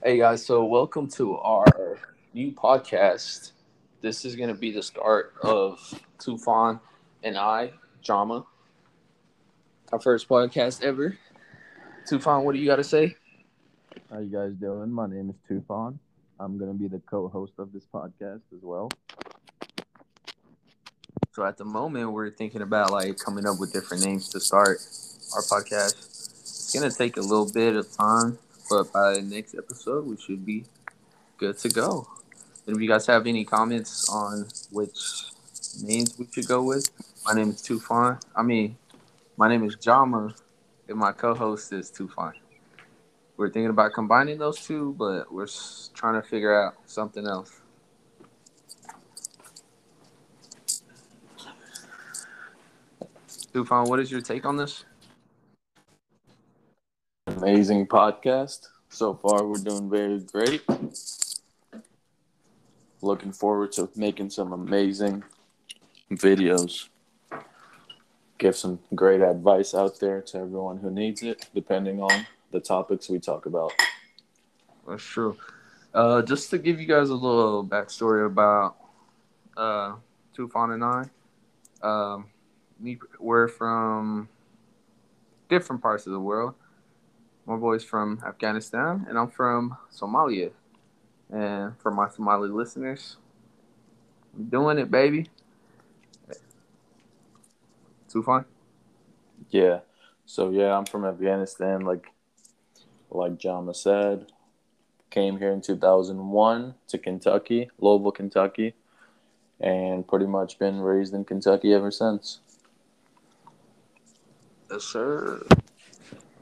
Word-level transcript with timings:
Hey 0.00 0.16
guys, 0.16 0.46
so 0.46 0.64
welcome 0.64 1.08
to 1.10 1.36
our 1.38 1.98
new 2.32 2.52
podcast. 2.52 3.50
This 4.00 4.24
is 4.24 4.36
going 4.36 4.48
to 4.48 4.54
be 4.54 4.70
the 4.70 4.80
start 4.80 5.34
of 5.42 5.80
Tufan 6.20 6.78
and 7.24 7.36
I, 7.36 7.72
Drama. 8.04 8.46
Our 9.90 9.98
first 9.98 10.28
podcast 10.28 10.84
ever. 10.84 11.18
Tufan, 12.08 12.44
what 12.44 12.52
do 12.52 12.60
you 12.60 12.66
got 12.66 12.76
to 12.76 12.84
say? 12.84 13.16
How 14.08 14.20
you 14.20 14.30
guys 14.30 14.52
doing? 14.52 14.92
My 14.92 15.08
name 15.08 15.30
is 15.30 15.36
Tufan. 15.50 15.98
I'm 16.38 16.58
gonna 16.58 16.74
be 16.74 16.86
the 16.86 17.00
co-host 17.00 17.54
of 17.58 17.72
this 17.72 17.84
podcast 17.92 18.42
as 18.54 18.62
well. 18.62 18.88
So 21.32 21.44
at 21.44 21.56
the 21.56 21.64
moment, 21.64 22.12
we're 22.12 22.30
thinking 22.30 22.62
about 22.62 22.92
like 22.92 23.18
coming 23.18 23.46
up 23.46 23.58
with 23.58 23.72
different 23.72 24.04
names 24.04 24.28
to 24.28 24.38
start 24.38 24.78
our 25.34 25.42
podcast. 25.42 25.98
It's 25.98 26.72
gonna 26.72 26.92
take 26.92 27.16
a 27.16 27.20
little 27.20 27.50
bit 27.50 27.74
of 27.74 27.90
time, 27.90 28.38
but 28.68 28.92
by 28.92 29.14
the 29.14 29.22
next 29.22 29.54
episode, 29.54 30.06
we 30.06 30.16
should 30.16 30.44
be 30.44 30.64
good 31.38 31.58
to 31.58 31.68
go. 31.68 32.06
And 32.66 32.76
if 32.76 32.82
you 32.82 32.88
guys 32.88 33.06
have 33.06 33.26
any 33.26 33.44
comments 33.44 34.08
on 34.10 34.46
which 34.70 35.30
names 35.82 36.18
we 36.18 36.26
should 36.30 36.46
go 36.46 36.62
with, 36.62 36.90
my 37.24 37.32
name 37.34 37.50
is 37.50 37.62
Tufan. 37.62 38.20
I 38.36 38.42
mean, 38.42 38.76
my 39.36 39.48
name 39.48 39.64
is 39.64 39.76
Jama, 39.76 40.34
and 40.88 40.98
my 40.98 41.12
co-host 41.12 41.72
is 41.72 41.90
Tufan. 41.90 42.32
We're 43.36 43.50
thinking 43.50 43.70
about 43.70 43.92
combining 43.92 44.38
those 44.38 44.60
two, 44.66 44.94
but 44.98 45.32
we're 45.32 45.46
trying 45.94 46.20
to 46.20 46.28
figure 46.28 46.60
out 46.60 46.74
something 46.86 47.26
else. 47.26 47.60
Tufan, 53.52 53.88
what 53.88 54.00
is 54.00 54.10
your 54.10 54.20
take 54.20 54.44
on 54.44 54.56
this? 54.56 54.84
Amazing 57.48 57.86
podcast. 57.86 58.68
So 58.90 59.14
far, 59.14 59.46
we're 59.46 59.56
doing 59.56 59.88
very 59.88 60.20
great. 60.20 60.62
Looking 63.00 63.32
forward 63.32 63.72
to 63.72 63.88
making 63.96 64.28
some 64.30 64.52
amazing 64.52 65.24
videos. 66.10 66.88
Give 68.36 68.54
some 68.54 68.78
great 68.94 69.22
advice 69.22 69.72
out 69.72 69.98
there 69.98 70.20
to 70.20 70.38
everyone 70.38 70.76
who 70.78 70.90
needs 70.90 71.22
it, 71.22 71.48
depending 71.54 72.02
on 72.02 72.26
the 72.50 72.60
topics 72.60 73.08
we 73.08 73.18
talk 73.18 73.46
about. 73.46 73.72
That's 74.86 75.02
true. 75.02 75.38
Uh, 75.94 76.20
just 76.20 76.50
to 76.50 76.58
give 76.58 76.78
you 76.78 76.86
guys 76.86 77.08
a 77.08 77.14
little 77.14 77.64
backstory 77.64 78.26
about 78.26 78.76
uh, 79.56 79.94
Tufan 80.36 80.74
and 80.74 80.84
I, 80.84 81.04
um, 81.82 82.26
we- 82.78 83.00
we're 83.18 83.48
from 83.48 84.28
different 85.48 85.80
parts 85.80 86.06
of 86.06 86.12
the 86.12 86.20
world. 86.20 86.54
My 87.48 87.56
boy's 87.56 87.82
from 87.82 88.20
Afghanistan, 88.26 89.06
and 89.08 89.16
I'm 89.16 89.30
from 89.30 89.78
Somalia. 89.90 90.50
And 91.32 91.72
for 91.78 91.90
my 91.90 92.10
Somali 92.10 92.50
listeners, 92.50 93.16
I'm 94.36 94.44
doing 94.50 94.76
it, 94.78 94.90
baby. 94.90 95.30
Too 98.10 98.22
Tufan? 98.22 98.44
Yeah. 99.48 99.80
So 100.26 100.50
yeah, 100.50 100.76
I'm 100.76 100.84
from 100.84 101.06
Afghanistan. 101.06 101.80
Like, 101.80 102.12
like 103.10 103.38
Jama 103.38 103.72
said, 103.72 104.26
came 105.08 105.38
here 105.38 105.50
in 105.50 105.62
2001 105.62 106.74
to 106.88 106.98
Kentucky, 106.98 107.70
Louisville, 107.78 108.12
Kentucky, 108.12 108.74
and 109.58 110.06
pretty 110.06 110.26
much 110.26 110.58
been 110.58 110.80
raised 110.80 111.14
in 111.14 111.24
Kentucky 111.24 111.72
ever 111.72 111.90
since. 111.90 112.40
Yes, 114.70 114.84
sir. 114.84 115.46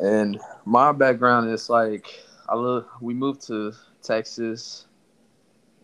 And 0.00 0.40
my 0.64 0.92
background 0.92 1.50
is 1.50 1.70
like 1.70 2.24
I 2.48 2.54
live. 2.56 2.86
We 3.00 3.14
moved 3.14 3.46
to 3.46 3.72
Texas, 4.02 4.86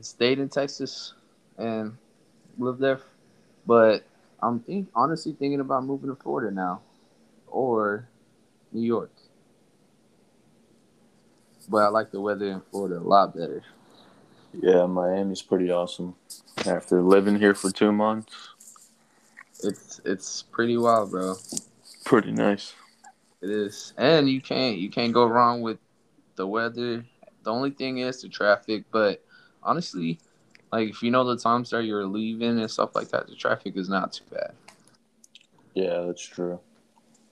stayed 0.00 0.38
in 0.38 0.48
Texas, 0.48 1.14
and 1.58 1.96
lived 2.58 2.80
there. 2.80 3.00
But 3.66 4.04
I'm 4.42 4.60
think, 4.60 4.88
honestly 4.94 5.32
thinking 5.32 5.60
about 5.60 5.84
moving 5.84 6.08
to 6.08 6.16
Florida 6.16 6.54
now, 6.54 6.80
or 7.46 8.08
New 8.72 8.86
York. 8.86 9.10
But 11.68 11.78
I 11.78 11.88
like 11.88 12.10
the 12.10 12.20
weather 12.20 12.46
in 12.46 12.62
Florida 12.70 12.98
a 12.98 13.00
lot 13.00 13.36
better. 13.36 13.62
Yeah, 14.58 14.86
Miami's 14.86 15.42
pretty 15.42 15.70
awesome. 15.70 16.14
After 16.66 17.02
living 17.02 17.38
here 17.38 17.54
for 17.54 17.70
two 17.70 17.92
months, 17.92 18.32
It's 19.62 20.00
it's 20.04 20.42
pretty 20.42 20.76
wild, 20.76 21.10
bro. 21.10 21.34
pretty 22.04 22.32
nice. 22.32 22.72
It 23.40 23.50
is, 23.50 23.92
and 23.96 24.28
you 24.28 24.40
can't 24.40 24.78
you 24.78 24.90
can't 24.90 25.12
go 25.12 25.24
wrong 25.26 25.60
with 25.60 25.78
the 26.36 26.46
weather. 26.46 27.04
The 27.44 27.52
only 27.52 27.70
thing 27.70 27.98
is 27.98 28.20
the 28.20 28.28
traffic, 28.28 28.84
but 28.90 29.24
honestly, 29.62 30.18
like 30.72 30.90
if 30.90 31.02
you 31.02 31.10
know 31.10 31.24
the 31.24 31.36
times 31.36 31.70
that 31.70 31.84
you're 31.84 32.06
leaving 32.06 32.58
and 32.58 32.70
stuff 32.70 32.94
like 32.94 33.08
that, 33.10 33.28
the 33.28 33.36
traffic 33.36 33.76
is 33.76 33.88
not 33.88 34.12
too 34.12 34.24
bad. 34.30 34.52
Yeah, 35.74 36.00
that's 36.06 36.26
true. 36.26 36.58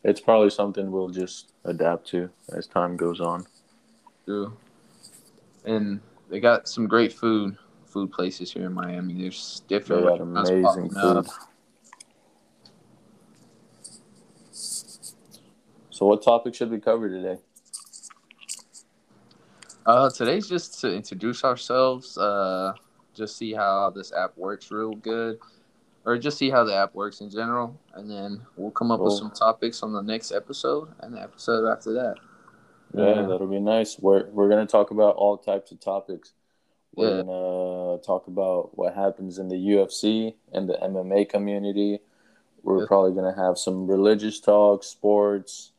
It's 0.04 0.20
probably 0.20 0.50
something 0.50 0.92
we'll 0.92 1.08
just 1.08 1.52
adapt 1.64 2.06
to 2.08 2.30
as 2.52 2.68
time 2.68 2.96
goes 2.96 3.20
on. 3.20 3.44
True. 4.24 4.56
And 5.64 6.00
they 6.30 6.38
got 6.38 6.68
some 6.68 6.86
great 6.86 7.12
food 7.12 7.56
food 7.86 8.12
places 8.12 8.52
here 8.52 8.66
in 8.66 8.74
Miami. 8.74 9.14
There's 9.22 9.62
They 9.66 9.76
different 9.78 10.04
got 10.04 10.20
amazing 10.20 10.90
food. 10.90 11.16
up. 11.16 11.26
So, 15.96 16.04
what 16.04 16.22
topic 16.22 16.54
should 16.54 16.70
we 16.70 16.78
cover 16.78 17.08
today? 17.08 17.38
Uh, 19.86 20.10
today's 20.10 20.46
just 20.46 20.78
to 20.82 20.94
introduce 20.94 21.42
ourselves. 21.42 22.18
Uh, 22.18 22.74
just 23.14 23.38
see 23.38 23.54
how 23.54 23.88
this 23.88 24.12
app 24.12 24.36
works 24.36 24.70
real 24.70 24.92
good, 24.92 25.38
or 26.04 26.18
just 26.18 26.36
see 26.36 26.50
how 26.50 26.64
the 26.64 26.74
app 26.76 26.94
works 26.94 27.22
in 27.22 27.30
general, 27.30 27.80
and 27.94 28.10
then 28.10 28.42
we'll 28.58 28.72
come 28.72 28.90
up 28.90 29.00
with 29.00 29.14
some 29.14 29.30
topics 29.30 29.82
on 29.82 29.94
the 29.94 30.02
next 30.02 30.32
episode 30.32 30.88
and 31.00 31.14
the 31.14 31.22
episode 31.22 31.66
after 31.66 31.94
that. 31.94 32.16
Yeah, 32.92 33.14
Yeah. 33.14 33.26
that'll 33.26 33.46
be 33.46 33.58
nice. 33.58 33.98
We're 33.98 34.28
we're 34.32 34.50
gonna 34.50 34.66
talk 34.66 34.90
about 34.90 35.16
all 35.16 35.38
types 35.38 35.72
of 35.72 35.80
topics. 35.80 36.34
We're 36.94 37.16
Yeah. 37.16 37.22
gonna 37.22 37.98
talk 38.02 38.26
about 38.26 38.76
what 38.76 38.92
happens 38.92 39.38
in 39.38 39.48
the 39.48 39.56
UFC 39.56 40.36
and 40.52 40.68
the 40.68 40.74
MMA 40.74 41.24
community. 41.24 42.00
We're 42.62 42.80
Yeah. 42.80 42.86
probably 42.86 43.12
gonna 43.12 43.34
have 43.34 43.56
some 43.56 43.86
religious 43.86 44.40
talk, 44.40 44.84
sports, 44.84 45.72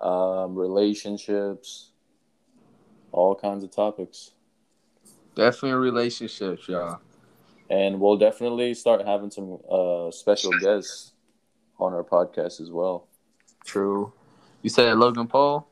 um, 0.00 0.54
relationships, 0.54 1.90
all 3.12 3.34
kinds 3.34 3.64
of 3.64 3.70
topics. 3.70 4.32
Definitely 5.34 5.78
relationships, 5.78 6.68
y'all. 6.68 7.00
And 7.68 8.00
we'll 8.00 8.16
definitely 8.16 8.74
start 8.74 9.04
having 9.06 9.30
some 9.30 9.58
uh, 9.70 10.10
special 10.10 10.52
guests 10.60 11.12
on 11.78 11.92
our 11.92 12.04
podcast 12.04 12.60
as 12.60 12.70
well. 12.70 13.06
True. 13.64 14.12
You 14.62 14.70
said 14.70 14.96
Logan 14.96 15.26
Paul. 15.26 15.68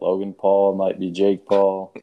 Logan 0.00 0.34
Paul 0.34 0.74
might 0.76 1.00
be 1.00 1.10
Jake 1.10 1.46
Paul, 1.46 1.94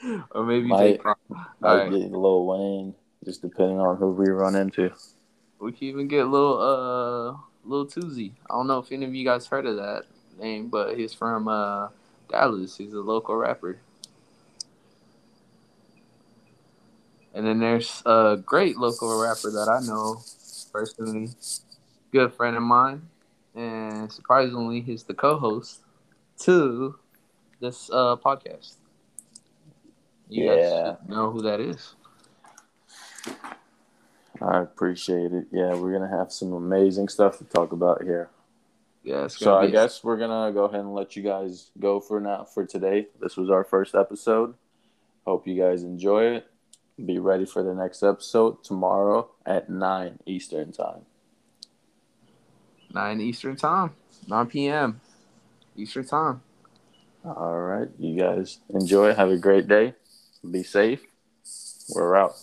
Or 0.30 0.44
maybe 0.44 0.66
Might- 0.68 0.92
Jake 0.92 1.02
Paul. 1.02 1.14
might 1.28 1.68
Alright. 1.68 1.90
be 1.90 1.96
Lil 2.08 2.46
Wayne, 2.46 2.94
just 3.24 3.42
depending 3.42 3.80
on 3.80 3.96
who 3.96 4.12
we 4.12 4.28
run 4.28 4.54
into. 4.54 4.90
We 5.60 5.72
can 5.72 5.88
even 5.88 6.06
get 6.06 6.24
little 6.28 6.60
uh 7.34 7.36
little 7.64 7.86
Tuzi. 7.86 8.32
I 8.48 8.54
don't 8.54 8.66
know 8.66 8.78
if 8.78 8.90
any 8.92 9.04
of 9.06 9.14
you 9.14 9.24
guys 9.24 9.46
heard 9.46 9.66
of 9.66 9.76
that 9.76 10.04
name, 10.38 10.68
but 10.68 10.96
he's 10.98 11.12
from 11.14 11.48
uh 11.48 11.88
Dallas. 12.28 12.76
He's 12.76 12.92
a 12.92 13.00
local 13.00 13.36
rapper. 13.36 13.78
And 17.34 17.46
then 17.46 17.60
there's 17.60 18.02
a 18.06 18.36
great 18.44 18.76
local 18.76 19.20
rapper 19.20 19.50
that 19.50 19.68
I 19.68 19.80
know 19.80 20.22
personally, 20.72 21.30
good 22.12 22.32
friend 22.34 22.56
of 22.56 22.62
mine, 22.62 23.02
and 23.54 24.10
surprisingly, 24.10 24.80
he's 24.80 25.04
the 25.04 25.14
co-host 25.14 25.80
to 26.40 26.96
this 27.60 27.90
uh 27.92 28.16
podcast. 28.16 28.74
You 30.28 30.44
Yeah. 30.44 30.56
guys 30.56 31.08
know 31.08 31.30
who 31.30 31.42
that 31.42 31.60
is. 31.60 31.94
I 34.48 34.62
appreciate 34.62 35.32
it. 35.32 35.46
Yeah, 35.52 35.74
we're 35.74 35.92
gonna 35.92 36.16
have 36.16 36.32
some 36.32 36.54
amazing 36.54 37.08
stuff 37.08 37.36
to 37.38 37.44
talk 37.44 37.72
about 37.72 38.02
here. 38.02 38.30
Yeah, 39.02 39.26
So 39.26 39.56
I 39.56 39.68
guess 39.68 40.02
we're 40.02 40.16
gonna 40.16 40.52
go 40.52 40.64
ahead 40.64 40.80
and 40.80 40.94
let 40.94 41.16
you 41.16 41.22
guys 41.22 41.70
go 41.78 42.00
for 42.00 42.18
now 42.18 42.44
for 42.44 42.64
today. 42.64 43.08
This 43.20 43.36
was 43.36 43.50
our 43.50 43.62
first 43.64 43.94
episode. 43.94 44.54
Hope 45.26 45.46
you 45.46 45.60
guys 45.60 45.82
enjoy 45.82 46.36
it. 46.36 46.50
Be 47.04 47.18
ready 47.18 47.44
for 47.44 47.62
the 47.62 47.74
next 47.74 48.02
episode 48.02 48.64
tomorrow 48.64 49.30
at 49.44 49.68
nine 49.68 50.18
Eastern 50.24 50.72
time. 50.72 51.02
9 52.94 53.20
Eastern 53.20 53.54
Time, 53.54 53.90
9 54.28 54.46
p.m. 54.46 55.00
Eastern 55.76 56.06
Time. 56.06 56.40
All 57.22 57.58
right, 57.58 57.88
you 57.98 58.18
guys 58.18 58.60
enjoy. 58.70 59.14
Have 59.14 59.30
a 59.30 59.36
great 59.36 59.68
day. 59.68 59.92
Be 60.50 60.62
safe. 60.62 61.02
We're 61.94 62.16
out. 62.16 62.34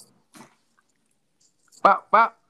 Pak. 1.86 2.45